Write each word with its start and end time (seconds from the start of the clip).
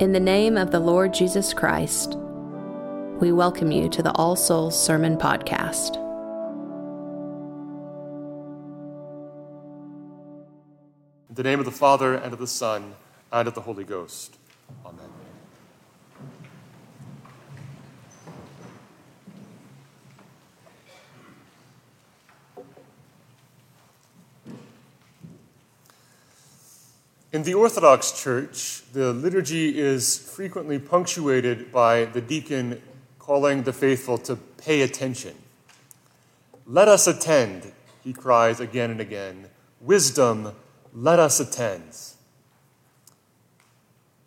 In 0.00 0.12
the 0.12 0.20
name 0.20 0.56
of 0.56 0.70
the 0.70 0.78
Lord 0.78 1.12
Jesus 1.12 1.52
Christ, 1.52 2.16
we 3.18 3.32
welcome 3.32 3.72
you 3.72 3.88
to 3.88 4.00
the 4.00 4.12
All 4.12 4.36
Souls 4.36 4.80
Sermon 4.80 5.16
Podcast. 5.16 5.96
In 11.28 11.34
the 11.34 11.42
name 11.42 11.58
of 11.58 11.64
the 11.64 11.72
Father, 11.72 12.14
and 12.14 12.32
of 12.32 12.38
the 12.38 12.46
Son, 12.46 12.94
and 13.32 13.48
of 13.48 13.54
the 13.54 13.60
Holy 13.62 13.82
Ghost. 13.82 14.36
Amen. 14.86 15.07
In 27.38 27.44
the 27.44 27.54
Orthodox 27.54 28.10
Church, 28.20 28.82
the 28.92 29.12
liturgy 29.12 29.78
is 29.78 30.18
frequently 30.18 30.80
punctuated 30.80 31.70
by 31.70 32.06
the 32.06 32.20
deacon 32.20 32.82
calling 33.20 33.62
the 33.62 33.72
faithful 33.72 34.18
to 34.18 34.34
pay 34.34 34.80
attention. 34.80 35.36
Let 36.66 36.88
us 36.88 37.06
attend, 37.06 37.70
he 38.02 38.12
cries 38.12 38.58
again 38.58 38.90
and 38.90 39.00
again. 39.00 39.46
Wisdom, 39.80 40.52
let 40.92 41.20
us 41.20 41.38
attend. 41.38 41.96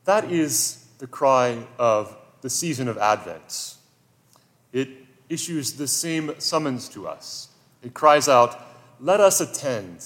That 0.05 0.31
is 0.31 0.87
the 0.99 1.07
cry 1.07 1.67
of 1.77 2.15
the 2.39 2.49
season 2.49 2.87
of 2.87 2.97
Advent. 2.97 3.75
It 4.71 4.87
issues 5.27 5.73
the 5.73 5.89
same 5.89 6.39
summons 6.39 6.87
to 6.87 7.09
us. 7.09 7.49
It 7.83 7.93
cries 7.93 8.29
out, 8.29 8.57
Let 9.01 9.19
us 9.19 9.41
attend. 9.41 10.05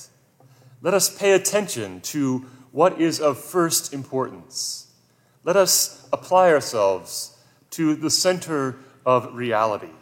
Let 0.82 0.96
us 0.96 1.16
pay 1.16 1.34
attention 1.34 2.02
to 2.02 2.48
what 2.75 2.99
is 2.99 3.21
of 3.21 3.39
first 3.39 3.93
importance. 3.93 4.88
Let 5.45 5.55
us 5.55 6.09
apply 6.11 6.52
ourselves 6.52 7.37
to 7.70 7.95
the 7.95 8.09
center 8.09 8.76
of 9.05 9.34
reality. 9.34 9.95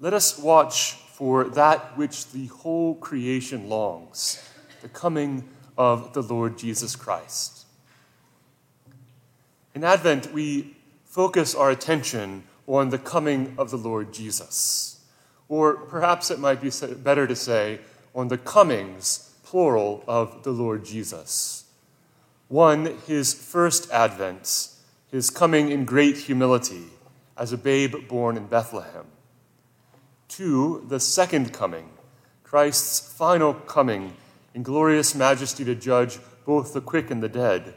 Let 0.00 0.12
us 0.12 0.36
watch 0.36 0.94
for 0.94 1.44
that 1.44 1.96
which 1.96 2.32
the 2.32 2.46
whole 2.46 2.96
creation 2.96 3.68
longs 3.68 4.44
the 4.80 4.88
coming 4.88 5.48
of 5.78 6.12
the 6.14 6.22
Lord 6.22 6.58
Jesus 6.58 6.96
Christ. 6.96 7.64
In 9.72 9.84
Advent, 9.84 10.32
we 10.32 10.76
focus 11.04 11.54
our 11.54 11.70
attention 11.70 12.42
on 12.66 12.90
the 12.90 12.98
coming 12.98 13.54
of 13.56 13.70
the 13.70 13.78
Lord 13.78 14.12
Jesus. 14.12 15.00
Or 15.48 15.74
perhaps 15.74 16.28
it 16.28 16.40
might 16.40 16.60
be 16.60 16.72
better 17.04 17.28
to 17.28 17.36
say, 17.36 17.78
on 18.16 18.26
the 18.26 18.38
comings 18.38 19.31
plural 19.52 20.02
of 20.08 20.44
the 20.44 20.50
Lord 20.50 20.82
Jesus. 20.82 21.64
One, 22.48 22.96
his 23.06 23.34
first 23.34 23.90
advent, 23.90 24.70
his 25.10 25.28
coming 25.28 25.70
in 25.70 25.84
great 25.84 26.16
humility 26.16 26.84
as 27.36 27.52
a 27.52 27.58
babe 27.58 28.08
born 28.08 28.38
in 28.38 28.46
Bethlehem. 28.46 29.04
Two, 30.26 30.86
the 30.88 30.98
second 30.98 31.52
coming, 31.52 31.90
Christ's 32.42 33.12
final 33.12 33.52
coming 33.52 34.16
in 34.54 34.62
glorious 34.62 35.14
majesty 35.14 35.66
to 35.66 35.74
judge 35.74 36.18
both 36.46 36.72
the 36.72 36.80
quick 36.80 37.10
and 37.10 37.22
the 37.22 37.28
dead, 37.28 37.74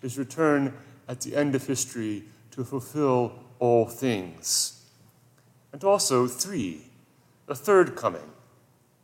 his 0.00 0.16
return 0.16 0.72
at 1.06 1.20
the 1.20 1.36
end 1.36 1.54
of 1.54 1.66
history 1.66 2.24
to 2.52 2.64
fulfill 2.64 3.34
all 3.58 3.84
things. 3.84 4.86
And 5.70 5.84
also, 5.84 6.26
three, 6.26 6.86
the 7.44 7.54
third 7.54 7.94
coming, 7.94 8.32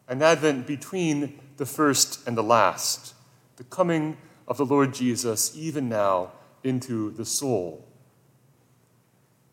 an 0.09 0.23
advent 0.23 0.67
between 0.67 1.39
the 1.57 1.67
first 1.67 2.27
and 2.27 2.37
the 2.37 2.43
last, 2.43 3.15
the 3.57 3.65
coming 3.65 4.17
of 4.47 4.57
the 4.57 4.65
Lord 4.65 4.95
Jesus 4.95 5.57
even 5.57 5.89
now 5.89 6.33
into 6.63 7.11
the 7.13 7.25
soul. 7.25 7.85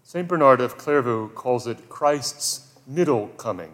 St. 0.04 0.28
Bernard 0.28 0.62
of 0.62 0.78
Clairvaux 0.78 1.30
calls 1.30 1.66
it 1.66 1.90
Christ's 1.90 2.76
middle 2.86 3.28
coming. 3.30 3.74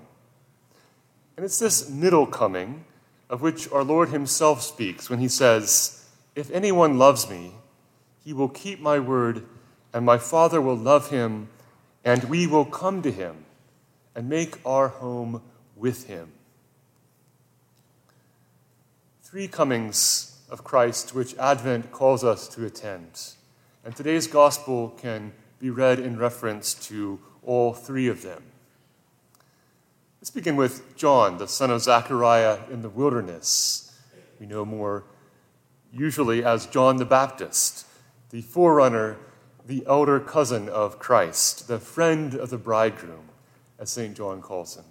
And 1.36 1.46
it's 1.46 1.60
this 1.60 1.90
middle 1.90 2.26
coming 2.26 2.86
of 3.30 3.42
which 3.42 3.72
our 3.72 3.84
Lord 3.84 4.10
Himself 4.10 4.62
speaks 4.62 5.10
when 5.10 5.20
He 5.20 5.28
says, 5.28 6.06
If 6.36 6.50
anyone 6.52 6.98
loves 6.98 7.30
me, 7.30 7.54
he 8.24 8.34
will 8.34 8.50
keep 8.50 8.80
my 8.80 9.00
word, 9.00 9.46
and 9.94 10.06
my 10.06 10.18
Father 10.18 10.62
will 10.62 10.76
love 10.76 11.10
him, 11.10 11.50
and 12.04 12.26
we 12.26 12.46
will 12.46 12.66
come 12.66 13.02
to 13.02 13.12
him 13.12 13.46
and 14.16 14.30
make 14.30 14.64
our 14.66 14.90
home 14.90 15.42
with 15.76 16.06
him. 16.06 16.32
Three 19.30 19.48
comings 19.48 20.40
of 20.50 20.64
Christ 20.64 21.14
which 21.14 21.38
Advent 21.38 21.92
calls 21.92 22.24
us 22.24 22.48
to 22.48 22.66
attend. 22.66 23.36
And 23.86 23.96
today's 23.96 24.26
gospel 24.26 24.90
can 24.90 25.34
be 25.60 25.70
read 25.70 26.00
in 26.00 26.18
reference 26.18 26.74
to 26.88 27.20
all 27.46 27.76
three 27.76 28.08
of 28.08 28.24
them. 28.24 28.42
Let's 30.20 30.32
begin 30.32 30.56
with 30.56 30.98
John, 30.98 31.38
the 31.38 31.48
son 31.48 31.70
of 31.70 31.84
Zechariah 31.84 32.62
in 32.72 32.82
the 32.82 32.90
wilderness. 32.90 33.96
We 34.40 34.48
know 34.48 34.66
more 34.66 35.04
usually 35.94 36.44
as 36.44 36.66
John 36.66 36.98
the 36.98 37.06
Baptist, 37.06 37.86
the 38.32 38.42
forerunner, 38.42 39.18
the 39.64 39.84
elder 39.86 40.20
cousin 40.20 40.68
of 40.68 40.98
Christ, 40.98 41.68
the 41.68 41.78
friend 41.78 42.34
of 42.34 42.50
the 42.50 42.58
bridegroom, 42.58 43.30
as 43.78 43.92
St. 43.92 44.18
John 44.18 44.42
calls 44.42 44.76
him. 44.76 44.86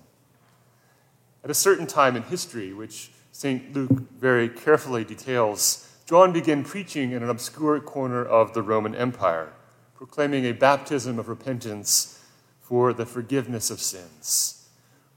At 1.43 1.50
a 1.50 1.54
certain 1.54 1.88
time 1.88 2.15
in 2.15 2.22
history, 2.22 2.72
which 2.72 3.10
St. 3.38 3.72
Luke 3.72 4.10
very 4.19 4.49
carefully 4.49 5.04
details, 5.04 5.88
John 6.06 6.32
began 6.32 6.65
preaching 6.65 7.12
in 7.12 7.22
an 7.22 7.31
obscure 7.31 7.78
corner 7.78 8.25
of 8.25 8.53
the 8.53 8.62
Roman 8.62 8.97
Empire, 8.97 9.53
proclaiming 9.94 10.44
a 10.44 10.50
baptism 10.50 11.21
of 11.21 11.28
repentance 11.28 12.21
for 12.60 12.93
the 12.93 13.06
forgiveness 13.06 13.71
of 13.71 13.78
sins. 13.78 14.69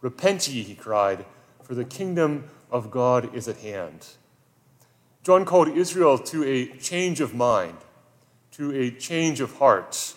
Repent 0.01 0.47
ye, 0.47 0.61
he 0.61 0.75
cried, 0.75 1.25
for 1.63 1.73
the 1.73 1.83
kingdom 1.83 2.43
of 2.69 2.91
God 2.91 3.33
is 3.33 3.47
at 3.47 3.57
hand. 3.57 4.09
John 5.23 5.43
called 5.43 5.69
Israel 5.69 6.19
to 6.19 6.43
a 6.43 6.67
change 6.77 7.21
of 7.21 7.33
mind, 7.33 7.77
to 8.51 8.71
a 8.71 8.91
change 8.91 9.41
of 9.41 9.55
heart, 9.55 10.13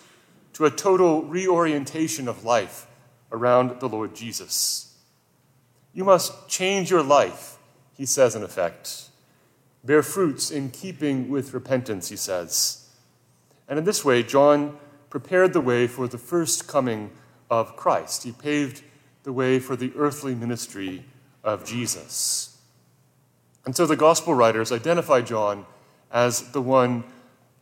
to 0.53 0.65
a 0.65 0.69
total 0.69 1.23
reorientation 1.23 2.27
of 2.27 2.45
life 2.45 2.85
around 3.31 3.79
the 3.79 3.89
Lord 3.89 4.13
Jesus. 4.13 4.95
You 5.91 6.03
must 6.03 6.47
change 6.47 6.91
your 6.91 7.01
life 7.01 7.54
he 7.95 8.05
says 8.05 8.35
in 8.35 8.43
effect. 8.43 9.09
Bear 9.83 10.03
fruits 10.03 10.51
in 10.51 10.71
keeping 10.71 11.29
with 11.29 11.53
repentance, 11.53 12.09
he 12.09 12.15
says. 12.15 12.89
And 13.67 13.79
in 13.79 13.85
this 13.85 14.03
way, 14.03 14.23
John 14.23 14.77
prepared 15.09 15.53
the 15.53 15.61
way 15.61 15.87
for 15.87 16.07
the 16.07 16.17
first 16.17 16.67
coming 16.67 17.11
of 17.49 17.75
Christ. 17.75 18.23
He 18.23 18.31
paved 18.31 18.83
the 19.23 19.33
way 19.33 19.59
for 19.59 19.75
the 19.75 19.91
earthly 19.95 20.35
ministry 20.35 21.05
of 21.43 21.65
Jesus. 21.65 22.57
And 23.65 23.75
so 23.75 23.85
the 23.85 23.95
gospel 23.95 24.33
writers 24.33 24.71
identify 24.71 25.21
John 25.21 25.65
as 26.11 26.51
the 26.51 26.61
one 26.61 27.03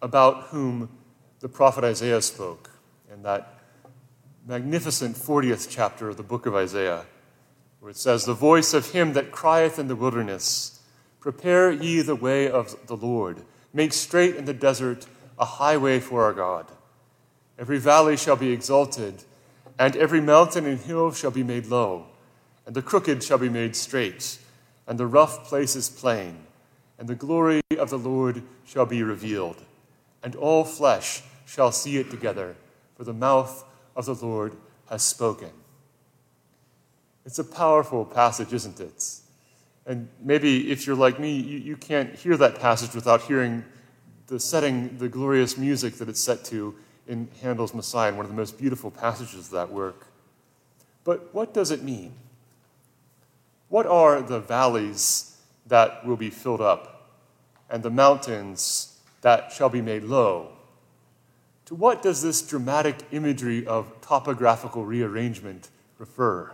about 0.02 0.46
whom 0.48 0.90
the 1.40 1.50
prophet 1.50 1.84
Isaiah 1.84 2.22
spoke 2.22 2.70
in 3.12 3.24
that 3.24 3.60
magnificent 4.46 5.16
40th 5.16 5.68
chapter 5.70 6.10
of 6.10 6.18
the 6.18 6.24
book 6.24 6.46
of 6.46 6.56
Isaiah 6.56 7.06
where 7.84 7.90
it 7.90 7.98
says, 7.98 8.24
The 8.24 8.34
voice 8.34 8.74
of 8.74 8.92
him 8.92 9.12
that 9.12 9.34
crieth 9.34 9.78
in 9.78 9.90
the 9.90 9.96
wilderness, 9.96 10.80
Prepare 11.20 11.70
ye 11.70 12.02
the 12.02 12.16
way 12.16 12.50
of 12.50 12.78
the 12.88 12.96
Lord, 12.96 13.42
make 13.74 13.92
straight 13.92 14.38
in 14.38 14.46
the 14.46 14.54
desert 14.54 15.06
a 15.38 15.44
highway 15.44 16.00
for 16.00 16.24
our 16.24 16.32
God. 16.32 16.68
Every 17.60 17.80
valley 17.80 18.16
shall 18.16 18.38
be 18.38 18.54
exalted, 18.54 19.26
and 19.78 19.98
every 19.98 20.22
mountain 20.22 20.66
and 20.66 20.80
hill 20.80 21.12
shall 21.12 21.32
be 21.32 21.44
made 21.44 21.66
low, 21.66 22.06
and 22.66 22.74
the 22.74 22.82
crooked 22.82 23.22
shall 23.22 23.38
be 23.38 23.50
made 23.50 23.76
straight, 23.76 24.38
and 24.88 24.98
the 24.98 25.06
rough 25.06 25.44
places 25.44 25.90
plain, 25.90 26.38
and 26.98 27.10
the 27.10 27.16
glory 27.16 27.60
of 27.78 27.90
the 27.90 28.00
Lord 28.00 28.44
shall 28.66 28.86
be 28.86 29.04
revealed, 29.04 29.62
and 30.24 30.38
all 30.38 30.64
flesh 30.64 31.22
shall 31.46 31.74
see 31.74 31.98
it 31.98 32.10
together, 32.10 32.56
for 32.96 33.04
the 33.04 33.12
mouth 33.12 33.66
of 33.94 34.06
the 34.06 34.14
Lord 34.26 34.56
has 34.90 35.04
spoken. 35.04 35.52
It's 37.26 37.40
a 37.40 37.44
powerful 37.44 38.06
passage, 38.06 38.54
isn't 38.54 38.80
it? 38.80 39.04
And 39.86 40.08
maybe 40.22 40.72
if 40.72 40.88
you're 40.88 40.96
like 40.96 41.20
me, 41.20 41.36
you, 41.38 41.58
you 41.58 41.78
can't 41.78 42.16
hear 42.16 42.38
that 42.38 42.60
passage 42.60 42.94
without 42.94 43.22
hearing 43.22 43.64
the 44.28 44.40
setting, 44.40 44.98
the 44.98 45.10
glorious 45.10 45.58
music 45.58 45.96
that 45.96 46.10
it's 46.10 46.22
set 46.22 46.44
to 46.46 46.76
in 47.08 47.28
Handel's 47.42 47.74
Messiah, 47.74 48.14
one 48.14 48.26
of 48.26 48.32
the 48.32 48.38
most 48.38 48.58
beautiful 48.58 48.90
passages 48.90 49.48
of 49.48 49.52
that 49.52 49.72
work. 49.72 50.08
But 51.04 51.34
what 51.34 51.54
does 51.54 51.72
it 51.72 51.84
mean? 51.84 52.14
What 53.68 53.86
are 53.86 54.22
the 54.22 54.40
valleys 54.40 55.38
that 55.68 56.06
will 56.06 56.16
be 56.16 56.30
filled 56.30 56.62
up, 56.62 57.10
and 57.70 57.84
the 57.84 57.90
mountains 57.90 59.00
that 59.22 59.52
shall 59.52 59.70
be 59.70 59.82
made 59.82 60.04
low? 60.04 60.50
To 61.66 61.76
what 61.76 62.02
does 62.02 62.22
this 62.22 62.42
dramatic 62.42 62.98
imagery 63.12 63.66
of 63.66 64.02
topographical 64.02 64.86
rearrangement 64.86 65.70
refer? 65.98 66.52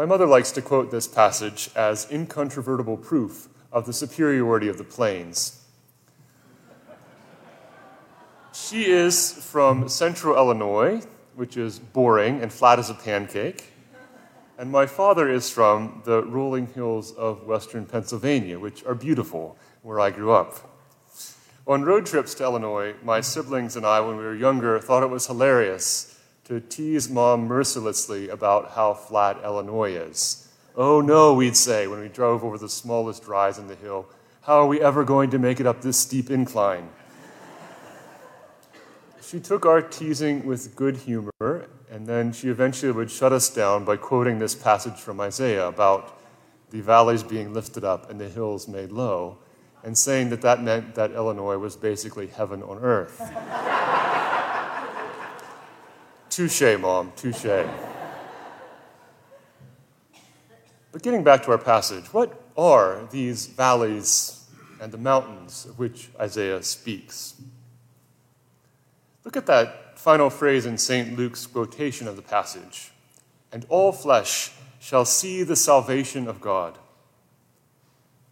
My 0.00 0.06
mother 0.06 0.24
likes 0.26 0.50
to 0.52 0.62
quote 0.62 0.90
this 0.90 1.06
passage 1.06 1.68
as 1.76 2.10
incontrovertible 2.10 2.96
proof 2.96 3.48
of 3.70 3.84
the 3.84 3.92
superiority 3.92 4.66
of 4.66 4.78
the 4.78 4.82
plains. 4.82 5.62
She 8.54 8.86
is 8.86 9.30
from 9.30 9.90
central 9.90 10.36
Illinois, 10.36 11.02
which 11.34 11.58
is 11.58 11.78
boring 11.78 12.40
and 12.40 12.50
flat 12.50 12.78
as 12.78 12.88
a 12.88 12.94
pancake. 12.94 13.74
And 14.56 14.72
my 14.72 14.86
father 14.86 15.30
is 15.30 15.50
from 15.50 16.00
the 16.06 16.22
rolling 16.24 16.68
hills 16.68 17.12
of 17.12 17.44
western 17.44 17.84
Pennsylvania, 17.84 18.58
which 18.58 18.82
are 18.86 18.94
beautiful, 18.94 19.58
where 19.82 20.00
I 20.00 20.08
grew 20.08 20.32
up. 20.32 20.80
On 21.66 21.82
road 21.82 22.06
trips 22.06 22.32
to 22.36 22.44
Illinois, 22.44 22.94
my 23.04 23.20
siblings 23.20 23.76
and 23.76 23.84
I, 23.84 24.00
when 24.00 24.16
we 24.16 24.24
were 24.24 24.34
younger, 24.34 24.78
thought 24.78 25.02
it 25.02 25.10
was 25.10 25.26
hilarious 25.26 26.19
to 26.50 26.58
tease 26.58 27.08
mom 27.08 27.46
mercilessly 27.46 28.28
about 28.28 28.72
how 28.72 28.92
flat 28.92 29.40
Illinois 29.44 29.92
is. 29.92 30.48
Oh 30.74 31.00
no, 31.00 31.32
we'd 31.32 31.56
say 31.56 31.86
when 31.86 32.00
we 32.00 32.08
drove 32.08 32.42
over 32.42 32.58
the 32.58 32.68
smallest 32.68 33.28
rise 33.28 33.56
in 33.56 33.68
the 33.68 33.76
hill. 33.76 34.08
How 34.42 34.54
are 34.54 34.66
we 34.66 34.80
ever 34.80 35.04
going 35.04 35.30
to 35.30 35.38
make 35.38 35.60
it 35.60 35.66
up 35.66 35.80
this 35.80 35.96
steep 35.96 36.28
incline? 36.28 36.88
she 39.22 39.38
took 39.38 39.64
our 39.64 39.80
teasing 39.80 40.44
with 40.44 40.74
good 40.74 40.96
humor, 40.96 41.68
and 41.88 42.08
then 42.08 42.32
she 42.32 42.48
eventually 42.48 42.90
would 42.90 43.12
shut 43.12 43.32
us 43.32 43.48
down 43.48 43.84
by 43.84 43.96
quoting 43.96 44.40
this 44.40 44.56
passage 44.56 44.98
from 44.98 45.20
Isaiah 45.20 45.68
about 45.68 46.20
the 46.70 46.80
valleys 46.80 47.22
being 47.22 47.54
lifted 47.54 47.84
up 47.84 48.10
and 48.10 48.20
the 48.20 48.28
hills 48.28 48.66
made 48.66 48.90
low, 48.90 49.38
and 49.84 49.96
saying 49.96 50.30
that 50.30 50.42
that 50.42 50.60
meant 50.60 50.96
that 50.96 51.12
Illinois 51.12 51.58
was 51.58 51.76
basically 51.76 52.26
heaven 52.26 52.60
on 52.64 52.78
earth. 52.78 53.22
Touche, 56.30 56.78
Mom, 56.78 57.12
touche. 57.16 57.66
But 60.92 61.02
getting 61.02 61.22
back 61.22 61.42
to 61.44 61.50
our 61.50 61.58
passage, 61.58 62.12
what 62.12 62.42
are 62.56 63.06
these 63.10 63.46
valleys 63.46 64.44
and 64.80 64.90
the 64.90 64.98
mountains 64.98 65.66
of 65.66 65.78
which 65.78 66.10
Isaiah 66.18 66.62
speaks? 66.62 67.34
Look 69.24 69.36
at 69.36 69.46
that 69.46 69.98
final 69.98 70.30
phrase 70.30 70.66
in 70.66 70.78
St. 70.78 71.16
Luke's 71.16 71.46
quotation 71.46 72.08
of 72.08 72.16
the 72.16 72.22
passage 72.22 72.92
and 73.52 73.66
all 73.68 73.92
flesh 73.92 74.52
shall 74.78 75.04
see 75.04 75.42
the 75.42 75.56
salvation 75.56 76.26
of 76.26 76.40
God. 76.40 76.78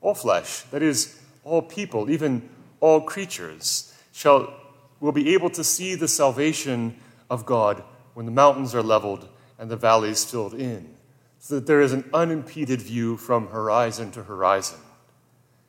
All 0.01 0.15
flesh, 0.15 0.63
that 0.71 0.83
is, 0.83 1.21
all 1.45 1.61
people, 1.61 2.09
even 2.09 2.49
all 2.81 3.01
creatures, 3.01 3.93
shall, 4.13 4.53
will 5.01 5.13
be 5.13 5.35
able 5.35 5.51
to 5.51 5.65
see 5.65 5.95
the 5.95 6.09
salvation 6.09 6.97
of 7.31 7.47
God 7.47 7.83
when 8.15 8.27
the 8.27 8.33
mountains 8.33 8.75
are 8.75 8.83
leveled 8.83 9.29
and 9.59 9.71
the 9.71 9.77
valleys 9.77 10.25
filled 10.25 10.55
in, 10.55 10.95
so 11.39 11.57
that 11.57 11.67
there 11.67 11.81
is 11.81 11.93
an 11.93 12.09
unimpeded 12.13 12.81
view 12.81 13.17
from 13.17 13.49
horizon 13.49 14.11
to 14.13 14.25
horizon. 14.25 14.79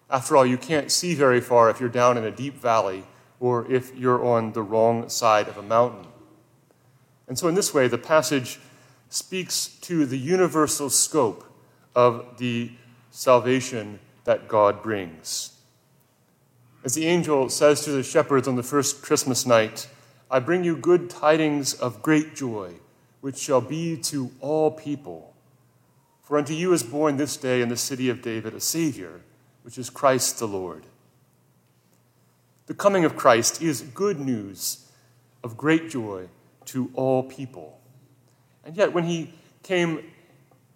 After 0.09 0.35
all, 0.35 0.45
you 0.45 0.57
can't 0.57 0.91
see 0.91 1.13
very 1.13 1.41
far 1.41 1.69
if 1.69 1.79
you're 1.79 1.89
down 1.89 2.17
in 2.17 2.23
a 2.23 2.31
deep 2.31 2.56
valley 2.56 3.03
or 3.39 3.71
if 3.71 3.95
you're 3.95 4.25
on 4.25 4.53
the 4.53 4.63
wrong 4.63 5.07
side 5.09 5.47
of 5.47 5.57
a 5.57 5.61
mountain. 5.61 6.07
And 7.27 7.38
so, 7.38 7.47
in 7.47 7.56
this 7.56 7.73
way, 7.73 7.88
the 7.88 7.97
passage 7.97 8.59
speaks 9.09 9.67
to 9.81 10.06
the 10.06 10.17
universal 10.17 10.89
scope 10.89 11.45
of 11.95 12.38
the 12.38 12.71
salvation 13.11 14.00
that 14.23 14.47
God 14.47 14.81
brings. 14.81 15.53
As 16.83 16.94
the 16.94 17.06
angel 17.06 17.50
says 17.50 17.81
to 17.81 17.91
the 17.91 18.03
shepherds 18.03 18.47
on 18.47 18.56
the 18.56 18.63
first 18.63 19.01
Christmas 19.01 19.45
night, 19.45 19.88
I 20.31 20.39
bring 20.39 20.63
you 20.63 20.75
good 20.77 21.09
tidings 21.09 21.73
of 21.73 22.01
great 22.01 22.35
joy, 22.35 22.73
which 23.21 23.37
shall 23.37 23.61
be 23.61 23.97
to 23.97 24.31
all 24.39 24.71
people. 24.71 25.33
For 26.21 26.37
unto 26.37 26.53
you 26.53 26.73
is 26.73 26.83
born 26.83 27.17
this 27.17 27.35
day 27.35 27.61
in 27.61 27.69
the 27.69 27.77
city 27.77 28.09
of 28.09 28.21
David 28.21 28.53
a 28.53 28.59
Savior, 28.59 29.21
which 29.63 29.77
is 29.77 29.89
Christ 29.89 30.37
the 30.37 30.47
Lord. 30.47 30.85
The 32.67 32.75
coming 32.75 33.03
of 33.03 33.15
Christ 33.15 33.61
is 33.61 33.81
good 33.81 34.19
news 34.19 34.85
of 35.43 35.57
great 35.57 35.89
joy 35.89 36.27
to 36.65 36.91
all 36.93 37.23
people. 37.23 37.79
And 38.63 38.77
yet, 38.77 38.93
when 38.93 39.05
he 39.05 39.33
came 39.63 40.03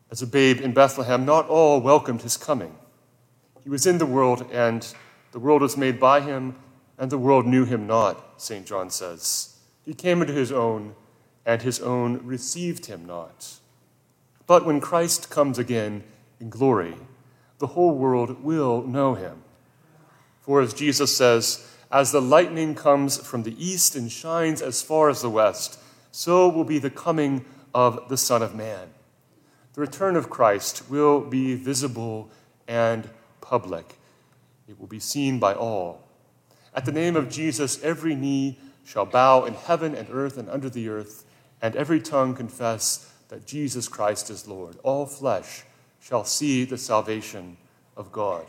as 0.09 0.21
a 0.23 0.27
babe 0.27 0.61
in 0.61 0.73
Bethlehem, 0.73 1.25
not 1.25 1.47
all 1.47 1.81
welcomed 1.81 2.23
his 2.23 2.38
coming. 2.38 2.75
He 3.63 3.69
was 3.69 3.85
in 3.85 3.99
the 3.99 4.06
world, 4.06 4.47
and 4.51 4.88
the 5.31 5.39
world 5.39 5.61
was 5.61 5.77
made 5.77 5.99
by 5.99 6.21
him, 6.21 6.56
and 6.98 7.12
the 7.12 7.18
world 7.18 7.45
knew 7.45 7.66
him 7.66 7.88
not, 7.88 8.42
St. 8.42 8.66
John 8.66 8.90
says. 8.90 9.57
He 9.86 9.94
came 9.94 10.22
into 10.22 10.34
his 10.34 10.51
own, 10.51 10.95
and 11.45 11.62
his 11.62 11.80
own 11.80 12.25
received 12.25 12.86
him 12.86 13.06
not. 13.06 13.56
But 14.48 14.66
when 14.66 14.80
Christ 14.80 15.30
comes 15.30 15.57
again 15.57 16.04
in 16.40 16.50
glory, 16.50 16.95
the 17.60 17.68
whole 17.68 17.95
world 17.95 18.44
will 18.44 18.84
know 18.84 19.16
him. 19.16 19.44
For 20.42 20.62
as 20.62 20.74
Jesus 20.74 21.16
says, 21.16 21.68
as 21.92 22.12
the 22.12 22.22
lightning 22.22 22.75
comes 22.75 23.18
from 23.18 23.44
the 23.44 23.56
east 23.63 23.95
and 23.95 24.12
shines 24.12 24.62
as 24.62 24.81
far 24.81 25.10
as 25.10 25.22
the 25.22 25.30
west, 25.30 25.80
so 26.12 26.50
will 26.50 26.63
be 26.63 26.80
the 26.80 26.90
coming 26.90 27.45
of 27.74 28.10
the 28.10 28.18
Son 28.18 28.42
of 28.42 28.56
Man. 28.56 28.90
The 29.74 29.81
return 29.81 30.16
of 30.16 30.30
Christ 30.30 30.90
will 30.90 31.22
be 31.22 31.56
visible 31.56 32.30
and 32.68 33.10
public. 33.42 33.98
It 34.68 34.80
will 34.80 34.88
be 34.88 35.00
seen 35.00 35.40
by 35.40 35.54
all. 35.54 36.02
At 36.75 36.85
the 36.85 36.91
name 36.91 37.15
of 37.15 37.29
Jesus, 37.29 37.81
every 37.83 38.15
knee 38.15 38.57
shall 38.83 39.05
bow 39.05 39.45
in 39.45 39.53
heaven 39.53 39.95
and 39.95 40.07
earth 40.11 40.37
and 40.37 40.49
under 40.49 40.69
the 40.69 40.89
earth, 40.89 41.25
and 41.61 41.75
every 41.75 42.01
tongue 42.01 42.35
confess 42.35 43.11
that 43.29 43.45
Jesus 43.45 43.87
Christ 43.87 44.29
is 44.29 44.47
Lord. 44.47 44.77
All 44.83 45.05
flesh 45.05 45.63
shall 46.01 46.25
see 46.25 46.65
the 46.65 46.77
salvation 46.77 47.57
of 47.95 48.11
God. 48.11 48.45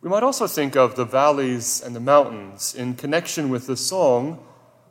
We 0.00 0.08
might 0.08 0.24
also 0.24 0.48
think 0.48 0.74
of 0.74 0.96
the 0.96 1.04
valleys 1.04 1.80
and 1.80 1.94
the 1.94 2.00
mountains 2.00 2.74
in 2.74 2.94
connection 2.94 3.50
with 3.50 3.66
the 3.66 3.76
song 3.76 4.44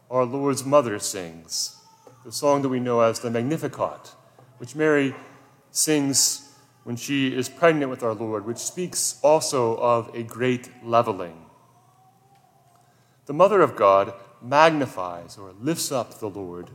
our 0.10 0.26
Lord's 0.26 0.66
mother 0.66 1.00
sings, 1.00 1.76
the 2.24 2.32
song 2.32 2.62
that 2.62 2.70
we 2.70 2.80
know 2.80 3.02
as 3.02 3.20
the 3.20 3.30
Magnificat, 3.30 4.12
which 4.58 4.76
Mary 4.76 5.16
sings 5.72 6.51
when 6.84 6.96
she 6.96 7.36
is 7.36 7.50
pregnant 7.50 7.92
with 7.92 8.04
our 8.04 8.14
Lord, 8.14 8.46
which 8.46 8.58
speaks 8.58 9.20
also 9.22 9.78
of 9.78 10.14
a 10.16 10.24
great 10.24 10.70
leveling. 10.84 11.46
The 13.26 13.34
Mother 13.34 13.62
of 13.62 13.76
God 13.76 14.14
magnifies 14.42 15.38
or 15.38 15.54
lifts 15.60 15.92
up 15.92 16.20
the 16.20 16.30
Lord 16.30 16.72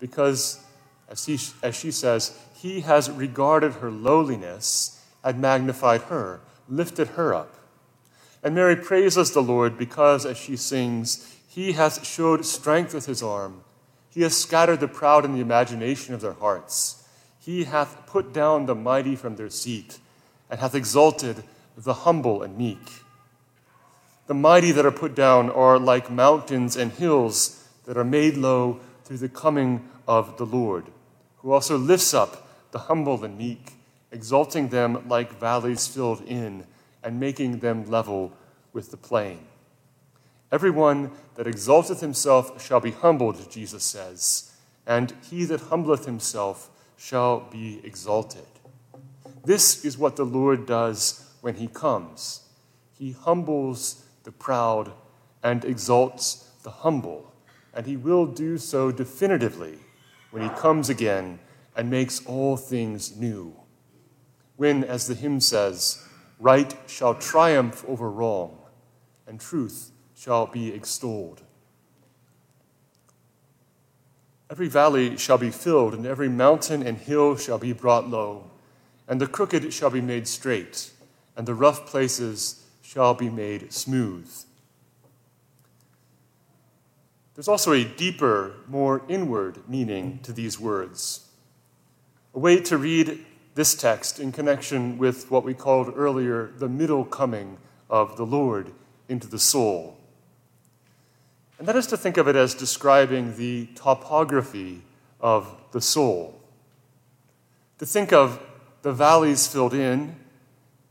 because, 0.00 0.64
as, 1.08 1.24
he, 1.26 1.38
as 1.62 1.74
she 1.76 1.90
says, 1.90 2.36
He 2.54 2.80
has 2.80 3.10
regarded 3.10 3.74
her 3.74 3.90
lowliness 3.90 5.02
and 5.22 5.40
magnified 5.40 6.02
her, 6.02 6.40
lifted 6.68 7.08
her 7.08 7.32
up. 7.32 7.54
And 8.42 8.54
Mary 8.54 8.76
praises 8.76 9.30
the 9.30 9.42
Lord 9.42 9.78
because, 9.78 10.26
as 10.26 10.36
she 10.36 10.56
sings, 10.56 11.36
He 11.48 11.72
has 11.72 12.00
showed 12.02 12.44
strength 12.44 12.92
with 12.92 13.06
His 13.06 13.22
arm. 13.22 13.62
He 14.10 14.22
has 14.22 14.36
scattered 14.36 14.80
the 14.80 14.88
proud 14.88 15.24
in 15.24 15.32
the 15.32 15.40
imagination 15.40 16.14
of 16.14 16.20
their 16.20 16.34
hearts. 16.34 17.03
He 17.44 17.64
hath 17.64 18.06
put 18.06 18.32
down 18.32 18.64
the 18.66 18.74
mighty 18.74 19.16
from 19.16 19.36
their 19.36 19.50
seat, 19.50 19.98
and 20.48 20.60
hath 20.60 20.74
exalted 20.74 21.44
the 21.76 21.92
humble 21.92 22.42
and 22.42 22.56
meek. 22.56 23.02
The 24.26 24.34
mighty 24.34 24.72
that 24.72 24.86
are 24.86 24.90
put 24.90 25.14
down 25.14 25.50
are 25.50 25.78
like 25.78 26.10
mountains 26.10 26.74
and 26.74 26.90
hills 26.92 27.68
that 27.84 27.98
are 27.98 28.04
made 28.04 28.38
low 28.38 28.80
through 29.04 29.18
the 29.18 29.28
coming 29.28 29.86
of 30.08 30.38
the 30.38 30.46
Lord, 30.46 30.86
who 31.38 31.52
also 31.52 31.76
lifts 31.76 32.14
up 32.14 32.48
the 32.70 32.78
humble 32.78 33.22
and 33.22 33.36
meek, 33.36 33.72
exalting 34.10 34.68
them 34.68 35.06
like 35.06 35.38
valleys 35.38 35.86
filled 35.86 36.22
in 36.26 36.64
and 37.02 37.20
making 37.20 37.58
them 37.58 37.84
level 37.90 38.32
with 38.72 38.90
the 38.90 38.96
plain. 38.96 39.40
Everyone 40.50 41.10
that 41.34 41.46
exalteth 41.46 42.00
himself 42.00 42.64
shall 42.64 42.80
be 42.80 42.92
humbled, 42.92 43.50
Jesus 43.50 43.84
says, 43.84 44.52
and 44.86 45.12
he 45.28 45.44
that 45.44 45.60
humbleth 45.60 46.06
himself 46.06 46.70
shall 46.96 47.40
be 47.40 47.80
exalted. 47.84 48.46
This 49.44 49.84
is 49.84 49.98
what 49.98 50.16
the 50.16 50.24
Lord 50.24 50.66
does 50.66 51.30
when 51.40 51.56
he 51.56 51.68
comes. 51.68 52.40
He 52.98 53.12
humbles 53.12 54.04
the 54.24 54.32
proud 54.32 54.92
and 55.42 55.64
exalts 55.64 56.50
the 56.62 56.70
humble, 56.70 57.32
and 57.74 57.86
he 57.86 57.96
will 57.96 58.26
do 58.26 58.56
so 58.56 58.90
definitively 58.90 59.78
when 60.30 60.42
he 60.42 60.48
comes 60.56 60.88
again 60.88 61.38
and 61.76 61.90
makes 61.90 62.24
all 62.26 62.56
things 62.56 63.16
new. 63.16 63.54
When, 64.56 64.82
as 64.82 65.06
the 65.06 65.14
hymn 65.14 65.40
says, 65.40 66.02
Right 66.40 66.74
shall 66.86 67.14
triumph 67.14 67.84
over 67.86 68.10
wrong, 68.10 68.58
and 69.26 69.40
truth 69.40 69.92
shall 70.16 70.46
be 70.46 70.72
extolled. 70.72 71.43
Every 74.54 74.68
valley 74.68 75.16
shall 75.16 75.36
be 75.36 75.50
filled, 75.50 75.94
and 75.94 76.06
every 76.06 76.28
mountain 76.28 76.86
and 76.86 76.96
hill 76.96 77.34
shall 77.34 77.58
be 77.58 77.72
brought 77.72 78.08
low, 78.08 78.52
and 79.08 79.20
the 79.20 79.26
crooked 79.26 79.74
shall 79.74 79.90
be 79.90 80.00
made 80.00 80.28
straight, 80.28 80.92
and 81.36 81.44
the 81.44 81.56
rough 81.56 81.86
places 81.86 82.64
shall 82.80 83.14
be 83.14 83.28
made 83.28 83.72
smooth. 83.72 84.32
There's 87.34 87.48
also 87.48 87.72
a 87.72 87.82
deeper, 87.82 88.54
more 88.68 89.02
inward 89.08 89.68
meaning 89.68 90.20
to 90.22 90.32
these 90.32 90.60
words. 90.60 91.26
A 92.32 92.38
way 92.38 92.60
to 92.60 92.78
read 92.78 93.26
this 93.56 93.74
text 93.74 94.20
in 94.20 94.30
connection 94.30 94.98
with 94.98 95.32
what 95.32 95.42
we 95.42 95.54
called 95.54 95.92
earlier 95.96 96.52
the 96.58 96.68
middle 96.68 97.04
coming 97.04 97.58
of 97.90 98.16
the 98.16 98.24
Lord 98.24 98.70
into 99.08 99.26
the 99.26 99.40
soul. 99.40 99.98
And 101.64 101.68
that 101.70 101.76
is 101.76 101.86
to 101.86 101.96
think 101.96 102.18
of 102.18 102.28
it 102.28 102.36
as 102.36 102.52
describing 102.52 103.38
the 103.38 103.70
topography 103.74 104.82
of 105.18 105.50
the 105.72 105.80
soul. 105.80 106.38
To 107.78 107.86
think 107.86 108.12
of 108.12 108.38
the 108.82 108.92
valleys 108.92 109.46
filled 109.46 109.72
in, 109.72 110.14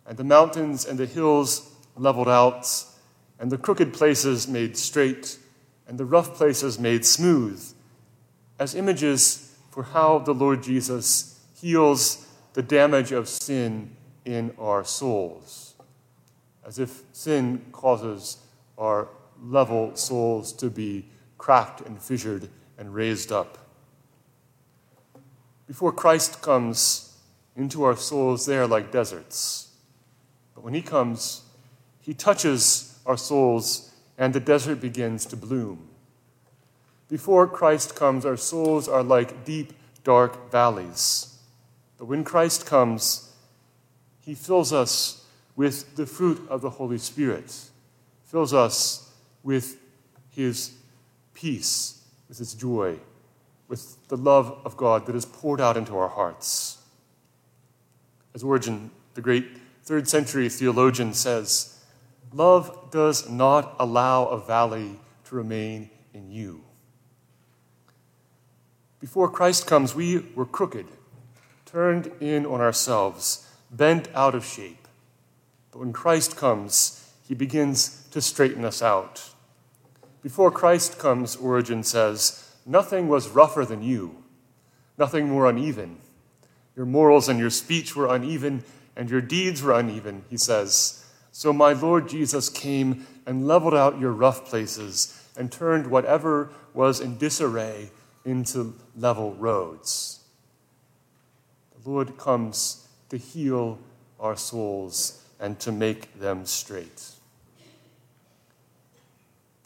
and 0.07 0.17
the 0.17 0.23
mountains 0.23 0.83
and 0.83 0.97
the 0.97 1.05
hills 1.05 1.71
leveled 1.95 2.27
out, 2.27 2.67
and 3.37 3.51
the 3.51 3.57
crooked 3.59 3.93
places 3.93 4.47
made 4.47 4.75
straight, 4.75 5.37
and 5.87 5.99
the 5.99 6.05
rough 6.05 6.33
places 6.33 6.79
made 6.79 7.05
smooth, 7.05 7.63
as 8.57 8.73
images 8.73 9.55
for 9.69 9.83
how 9.83 10.17
the 10.17 10.33
Lord 10.33 10.63
Jesus 10.63 11.39
heals 11.53 12.27
the 12.53 12.63
damage 12.63 13.11
of 13.11 13.29
sin 13.29 13.95
in 14.25 14.51
our 14.57 14.83
souls, 14.83 15.75
as 16.65 16.79
if 16.79 17.03
sin 17.11 17.63
causes 17.71 18.37
our 18.75 19.07
level 19.43 19.95
souls 19.95 20.53
to 20.53 20.69
be 20.69 21.05
cracked 21.37 21.81
and 21.81 22.01
fissured 22.01 22.49
and 22.77 22.93
raised 22.93 23.31
up. 23.31 23.57
Before 25.67 25.91
Christ 25.91 26.41
comes 26.41 27.17
into 27.55 27.83
our 27.83 27.95
souls, 27.95 28.45
they 28.45 28.57
are 28.57 28.67
like 28.67 28.91
deserts. 28.91 29.71
But 30.55 30.63
when 30.63 30.73
He 30.73 30.81
comes, 30.81 31.43
He 31.99 32.13
touches 32.13 32.99
our 33.05 33.17
souls, 33.17 33.91
and 34.17 34.33
the 34.33 34.39
desert 34.39 34.79
begins 34.79 35.25
to 35.27 35.35
bloom. 35.35 35.89
Before 37.09 37.47
Christ 37.47 37.95
comes, 37.95 38.25
our 38.25 38.37
souls 38.37 38.87
are 38.87 39.03
like 39.03 39.45
deep, 39.45 39.73
dark 40.03 40.51
valleys. 40.51 41.37
But 41.97 42.05
when 42.05 42.23
Christ 42.23 42.65
comes, 42.65 43.33
He 44.19 44.33
fills 44.33 44.71
us 44.73 45.25
with 45.55 45.95
the 45.95 46.05
fruit 46.05 46.45
of 46.49 46.61
the 46.61 46.71
Holy 46.71 46.97
Spirit, 46.97 47.53
fills 48.23 48.53
us 48.53 49.11
with 49.43 49.77
His 50.31 50.73
peace, 51.33 52.03
with 52.29 52.37
His 52.37 52.53
joy, 52.53 52.97
with 53.67 54.07
the 54.07 54.17
love 54.17 54.59
of 54.65 54.77
God 54.77 55.05
that 55.05 55.15
is 55.15 55.25
poured 55.25 55.61
out 55.61 55.77
into 55.77 55.97
our 55.97 56.09
hearts. 56.09 56.79
As 58.33 58.43
Origen, 58.43 58.91
the 59.13 59.21
great 59.21 59.57
third 59.83 60.07
century 60.07 60.49
theologian, 60.49 61.13
says, 61.13 61.79
Love 62.33 62.89
does 62.89 63.29
not 63.29 63.75
allow 63.79 64.25
a 64.25 64.39
valley 64.39 64.99
to 65.25 65.35
remain 65.35 65.89
in 66.13 66.31
you. 66.31 66.63
Before 68.99 69.29
Christ 69.29 69.67
comes, 69.67 69.93
we 69.93 70.19
were 70.33 70.45
crooked, 70.45 70.87
turned 71.65 72.09
in 72.19 72.45
on 72.45 72.61
ourselves, 72.61 73.47
bent 73.69 74.07
out 74.15 74.33
of 74.33 74.45
shape. 74.45 74.87
But 75.71 75.79
when 75.79 75.93
Christ 75.93 76.37
comes, 76.37 77.11
he 77.27 77.35
begins 77.35 78.07
to 78.11 78.21
straighten 78.21 78.63
us 78.63 78.81
out. 78.81 79.32
Before 80.23 80.51
Christ 80.51 80.97
comes, 80.97 81.35
Origen 81.35 81.83
says, 81.83 82.49
nothing 82.65 83.09
was 83.09 83.27
rougher 83.27 83.65
than 83.65 83.83
you, 83.83 84.23
nothing 84.97 85.27
more 85.27 85.49
uneven. 85.49 85.97
Your 86.77 86.85
morals 86.85 87.27
and 87.27 87.37
your 87.37 87.49
speech 87.49 87.93
were 87.93 88.07
uneven, 88.07 88.63
and 88.95 89.09
your 89.09 89.19
deeds 89.19 89.61
were 89.61 89.77
uneven, 89.77 90.23
he 90.29 90.37
says. 90.37 91.05
So 91.33 91.51
my 91.51 91.73
Lord 91.73 92.07
Jesus 92.07 92.47
came 92.47 93.05
and 93.25 93.47
leveled 93.47 93.73
out 93.73 93.99
your 93.99 94.13
rough 94.13 94.45
places 94.45 95.19
and 95.35 95.51
turned 95.51 95.87
whatever 95.87 96.51
was 96.73 97.01
in 97.01 97.17
disarray 97.17 97.89
into 98.23 98.75
level 98.95 99.33
roads. 99.33 100.21
The 101.83 101.89
Lord 101.89 102.17
comes 102.17 102.87
to 103.09 103.17
heal 103.17 103.77
our 104.19 104.37
souls 104.37 105.21
and 105.39 105.59
to 105.59 105.71
make 105.71 106.17
them 106.19 106.45
straight. 106.45 107.12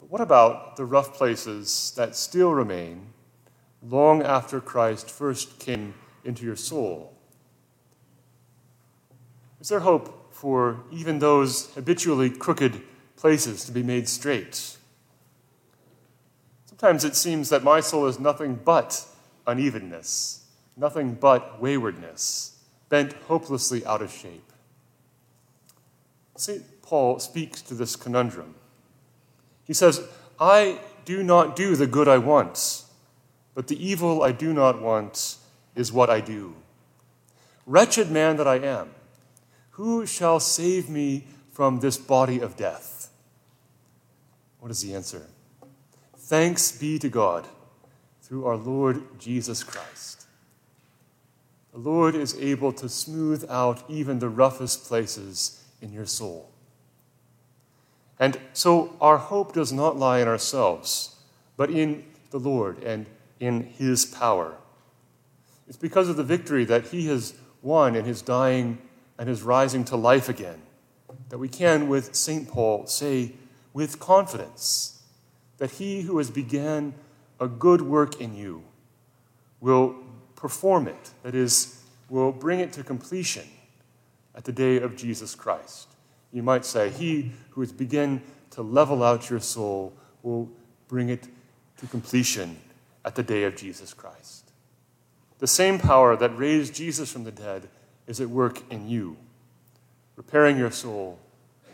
But 0.08 0.12
what 0.12 0.20
about 0.22 0.76
the 0.76 0.86
rough 0.86 1.14
places 1.14 1.92
that 1.96 2.16
still 2.16 2.52
remain 2.52 3.08
long 3.82 4.22
after 4.22 4.60
Christ 4.60 5.10
first 5.10 5.58
came 5.58 5.94
into 6.24 6.44
your 6.44 6.56
soul? 6.56 7.14
Is 9.60 9.68
there 9.68 9.80
hope 9.80 10.32
for 10.34 10.80
even 10.90 11.18
those 11.18 11.74
habitually 11.74 12.30
crooked 12.30 12.80
places 13.16 13.64
to 13.66 13.72
be 13.72 13.82
made 13.82 14.08
straight? 14.08 14.78
Sometimes 16.66 17.04
it 17.04 17.16
seems 17.16 17.50
that 17.50 17.64
my 17.64 17.80
soul 17.80 18.06
is 18.06 18.18
nothing 18.18 18.54
but 18.64 19.04
unevenness, 19.46 20.46
nothing 20.76 21.14
but 21.14 21.60
waywardness, 21.60 22.58
bent 22.88 23.12
hopelessly 23.26 23.84
out 23.84 24.00
of 24.00 24.12
shape. 24.12 24.52
St. 26.36 26.82
Paul 26.82 27.18
speaks 27.18 27.60
to 27.62 27.74
this 27.74 27.96
conundrum. 27.96 28.54
He 29.68 29.74
says, 29.74 30.02
I 30.40 30.80
do 31.04 31.22
not 31.22 31.54
do 31.54 31.76
the 31.76 31.86
good 31.86 32.08
I 32.08 32.18
want, 32.18 32.84
but 33.54 33.68
the 33.68 33.86
evil 33.86 34.22
I 34.22 34.32
do 34.32 34.52
not 34.52 34.80
want 34.82 35.36
is 35.76 35.92
what 35.92 36.10
I 36.10 36.20
do. 36.20 36.56
Wretched 37.66 38.10
man 38.10 38.38
that 38.38 38.48
I 38.48 38.56
am, 38.56 38.90
who 39.72 40.06
shall 40.06 40.40
save 40.40 40.88
me 40.88 41.26
from 41.52 41.80
this 41.80 41.98
body 41.98 42.40
of 42.40 42.56
death? 42.56 43.10
What 44.58 44.70
is 44.70 44.80
the 44.80 44.94
answer? 44.94 45.26
Thanks 46.16 46.72
be 46.72 46.98
to 46.98 47.08
God 47.08 47.46
through 48.22 48.46
our 48.46 48.56
Lord 48.56 49.02
Jesus 49.18 49.62
Christ. 49.62 50.26
The 51.72 51.78
Lord 51.78 52.14
is 52.14 52.34
able 52.40 52.72
to 52.72 52.88
smooth 52.88 53.44
out 53.50 53.84
even 53.88 54.18
the 54.18 54.28
roughest 54.30 54.84
places 54.86 55.62
in 55.82 55.92
your 55.92 56.06
soul. 56.06 56.50
And 58.20 58.38
so 58.52 58.96
our 59.00 59.18
hope 59.18 59.52
does 59.52 59.72
not 59.72 59.96
lie 59.96 60.20
in 60.20 60.28
ourselves, 60.28 61.16
but 61.56 61.70
in 61.70 62.04
the 62.30 62.38
Lord 62.38 62.82
and 62.82 63.06
in 63.38 63.62
His 63.62 64.04
power. 64.04 64.56
It's 65.68 65.76
because 65.76 66.08
of 66.08 66.16
the 66.16 66.24
victory 66.24 66.64
that 66.64 66.88
He 66.88 67.06
has 67.08 67.34
won 67.62 67.94
in 67.94 68.04
His 68.04 68.22
dying 68.22 68.78
and 69.18 69.28
His 69.28 69.42
rising 69.42 69.84
to 69.86 69.96
life 69.96 70.28
again 70.28 70.62
that 71.28 71.38
we 71.38 71.48
can, 71.48 71.88
with 71.88 72.14
St. 72.14 72.48
Paul, 72.48 72.86
say 72.86 73.32
with 73.72 73.98
confidence 73.98 75.02
that 75.58 75.72
he 75.72 76.02
who 76.02 76.18
has 76.18 76.30
began 76.30 76.94
a 77.40 77.48
good 77.48 77.82
work 77.82 78.20
in 78.20 78.34
you 78.34 78.64
will 79.60 79.96
perform 80.36 80.88
it, 80.88 81.10
that 81.22 81.34
is, 81.34 81.82
will 82.08 82.32
bring 82.32 82.60
it 82.60 82.72
to 82.72 82.82
completion 82.82 83.46
at 84.34 84.44
the 84.44 84.52
day 84.52 84.78
of 84.78 84.96
Jesus 84.96 85.34
Christ. 85.34 85.88
You 86.32 86.42
might 86.42 86.64
say, 86.64 86.90
He 86.90 87.32
who 87.50 87.60
has 87.60 87.72
begun 87.72 88.22
to 88.50 88.62
level 88.62 89.02
out 89.02 89.30
your 89.30 89.40
soul 89.40 89.92
will 90.22 90.50
bring 90.88 91.08
it 91.08 91.28
to 91.78 91.86
completion 91.86 92.58
at 93.04 93.14
the 93.14 93.22
day 93.22 93.44
of 93.44 93.56
Jesus 93.56 93.94
Christ. 93.94 94.50
The 95.38 95.46
same 95.46 95.78
power 95.78 96.16
that 96.16 96.36
raised 96.36 96.74
Jesus 96.74 97.12
from 97.12 97.24
the 97.24 97.30
dead 97.30 97.68
is 98.06 98.20
at 98.20 98.28
work 98.28 98.60
in 98.70 98.88
you, 98.88 99.16
repairing 100.16 100.58
your 100.58 100.70
soul, 100.70 101.18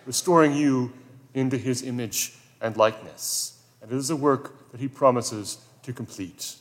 restoring 0.04 0.54
you 0.54 0.92
into 1.32 1.56
his 1.56 1.82
image 1.82 2.34
and 2.60 2.76
likeness 2.76 3.54
and 3.84 3.92
it 3.92 3.96
is 3.96 4.08
a 4.08 4.16
work 4.16 4.70
that 4.72 4.80
he 4.80 4.88
promises 4.88 5.58
to 5.82 5.92
complete. 5.92 6.56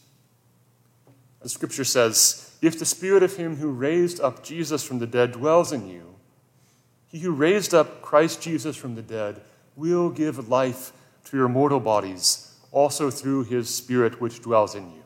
The 1.41 1.47
scripture 1.47 1.85
says, 1.85 2.53
If 2.61 2.77
the 2.77 2.85
spirit 2.85 3.23
of 3.23 3.37
him 3.37 3.55
who 3.55 3.69
raised 3.69 4.19
up 4.19 4.43
Jesus 4.43 4.83
from 4.83 4.99
the 4.99 5.07
dead 5.07 5.31
dwells 5.31 5.71
in 5.71 5.87
you, 5.87 6.12
he 7.13 7.19
who 7.19 7.31
raised 7.31 7.75
up 7.75 8.01
Christ 8.01 8.41
Jesus 8.41 8.75
from 8.75 8.95
the 8.95 9.03
dead 9.03 9.39
will 9.75 10.09
give 10.09 10.49
life 10.49 10.91
to 11.25 11.37
your 11.37 11.47
mortal 11.47 11.79
bodies, 11.79 12.55
also 12.71 13.11
through 13.11 13.43
his 13.43 13.69
spirit 13.69 14.19
which 14.19 14.41
dwells 14.41 14.73
in 14.73 14.91
you. 14.91 15.03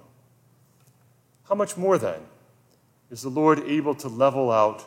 How 1.50 1.56
much 1.56 1.76
more 1.76 1.98
then 1.98 2.22
is 3.12 3.24
the 3.24 3.30
Lord 3.30 3.60
able 3.68 3.94
to 3.96 4.08
level 4.08 4.50
out 4.50 4.86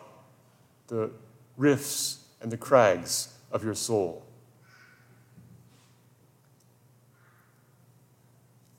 the 0.89 1.11
rifts 1.59 2.25
and 2.41 2.51
the 2.51 2.57
crags 2.57 3.35
of 3.53 3.63
your 3.63 3.75
soul? 3.75 4.25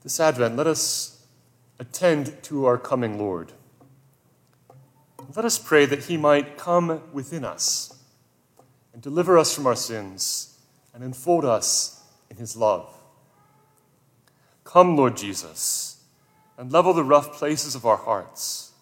This 0.02 0.18
Advent, 0.18 0.56
let 0.56 0.66
us 0.66 1.24
attend 1.78 2.42
to 2.42 2.64
our 2.64 2.76
coming 2.76 3.20
Lord. 3.20 3.52
Let 5.36 5.44
us 5.44 5.60
pray 5.60 5.86
that 5.86 6.06
he 6.06 6.16
might 6.16 6.58
come 6.58 7.02
within 7.12 7.44
us 7.44 7.91
and 8.92 9.02
deliver 9.02 9.38
us 9.38 9.54
from 9.54 9.66
our 9.66 9.76
sins 9.76 10.58
and 10.94 11.02
enfold 11.02 11.44
us 11.44 12.02
in 12.30 12.36
his 12.36 12.56
love. 12.56 12.94
Come, 14.64 14.96
Lord 14.96 15.16
Jesus, 15.16 16.02
and 16.56 16.70
level 16.70 16.92
the 16.92 17.04
rough 17.04 17.32
places 17.32 17.74
of 17.74 17.84
our 17.84 17.96
hearts. 17.96 18.72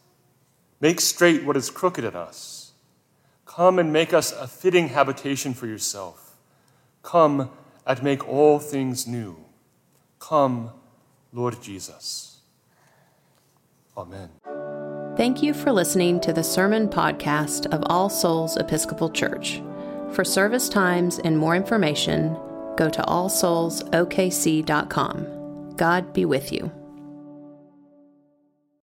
Make 0.80 1.00
straight 1.00 1.44
what 1.44 1.56
is 1.56 1.70
crooked 1.70 2.04
in 2.04 2.16
us. 2.16 2.72
Come 3.46 3.78
and 3.78 3.92
make 3.92 4.12
us 4.12 4.32
a 4.32 4.46
fitting 4.46 4.88
habitation 4.88 5.54
for 5.54 5.66
yourself. 5.66 6.36
Come 7.02 7.50
and 7.86 8.02
make 8.02 8.26
all 8.28 8.58
things 8.58 9.06
new. 9.06 9.36
Come, 10.18 10.70
Lord 11.32 11.60
Jesus. 11.62 12.38
Amen. 13.96 14.30
Thank 15.16 15.42
you 15.42 15.52
for 15.52 15.72
listening 15.72 16.20
to 16.20 16.32
the 16.32 16.44
sermon 16.44 16.88
podcast 16.88 17.66
of 17.74 17.82
All 17.86 18.08
Souls 18.08 18.56
Episcopal 18.56 19.10
Church. 19.10 19.60
For 20.12 20.24
service 20.24 20.68
times 20.68 21.20
and 21.20 21.38
more 21.38 21.54
information, 21.54 22.36
go 22.76 22.90
to 22.90 23.02
allsoulsokc.com. 23.02 25.74
God 25.76 26.12
be 26.12 26.24
with 26.24 26.50
you. 26.52 26.72